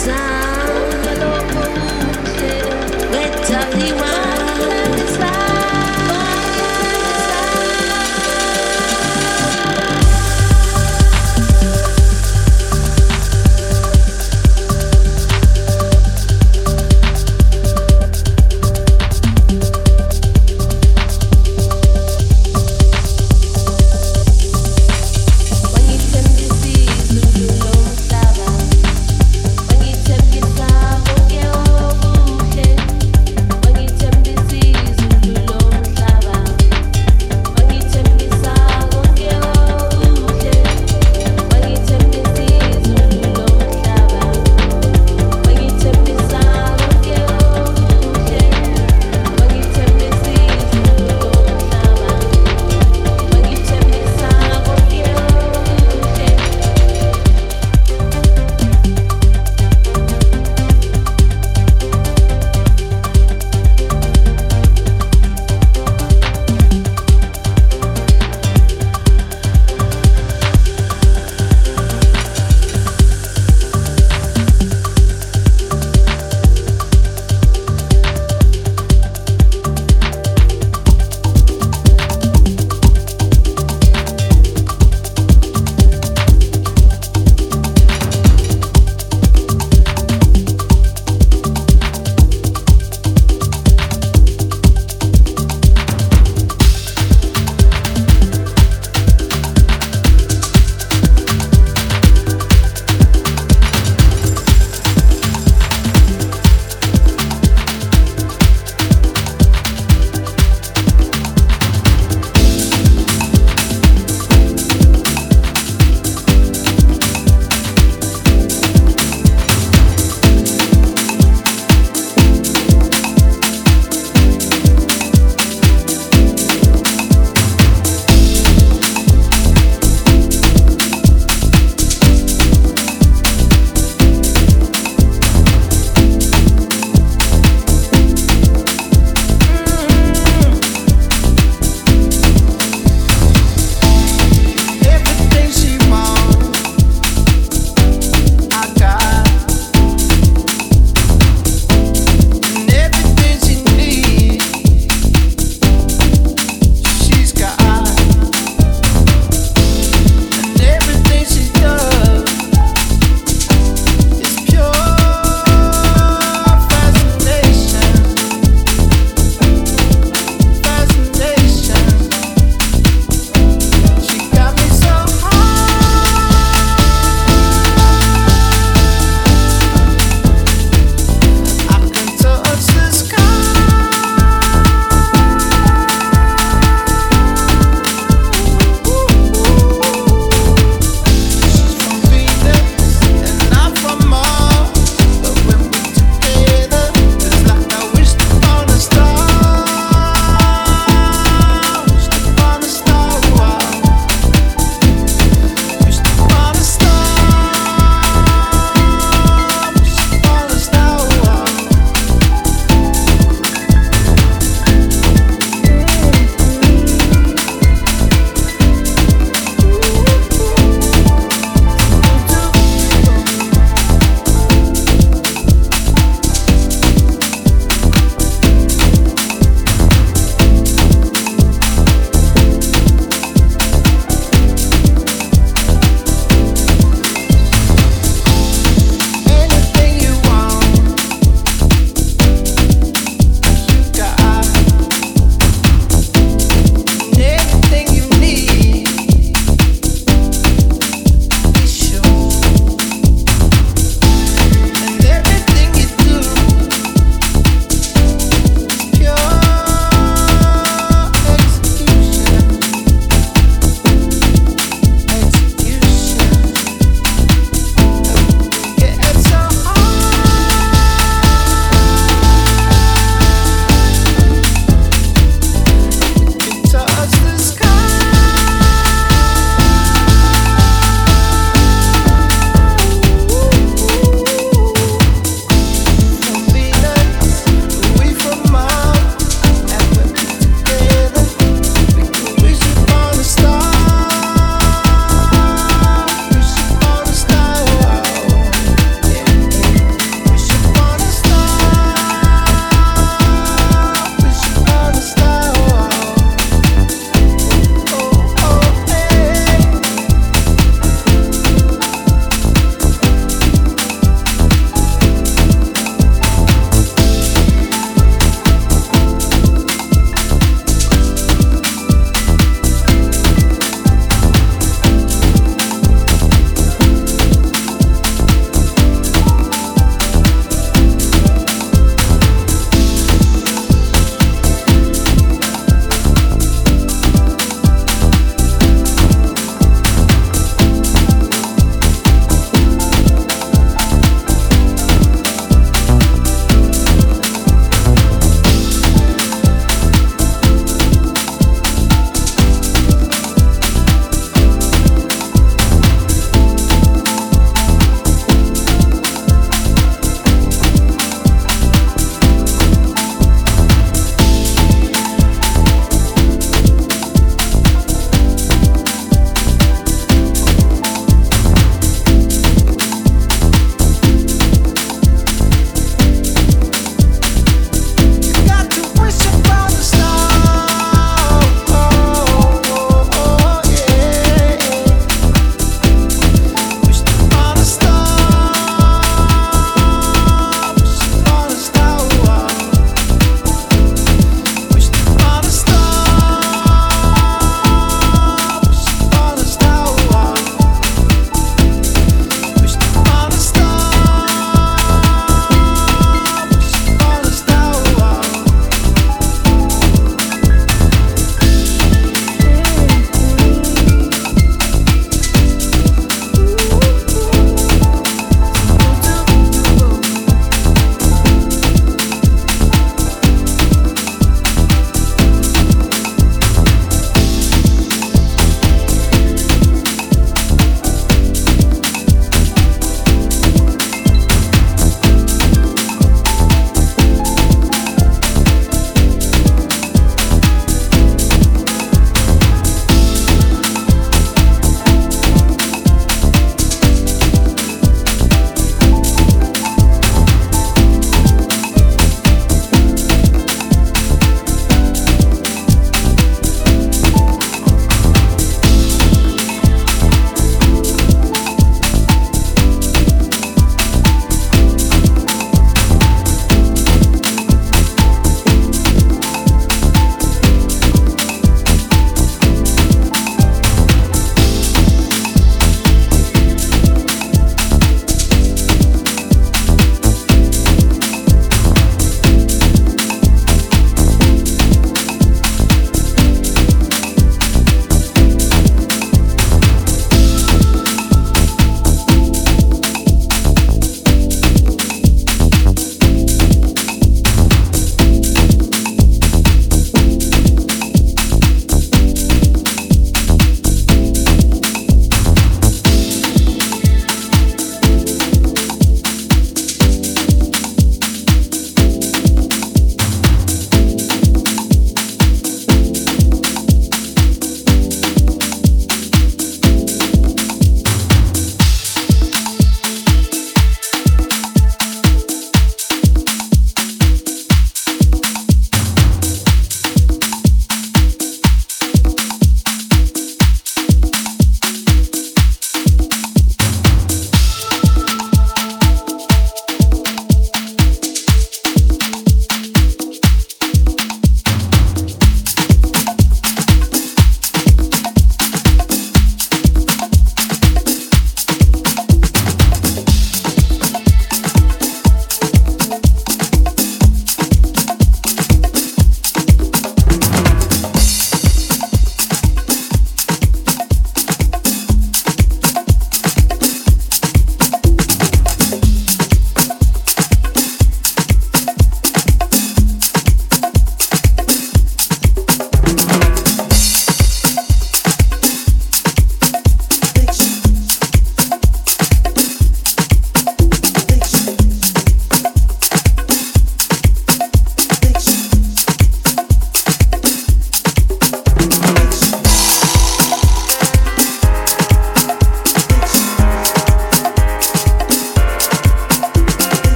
sun. 0.00 0.39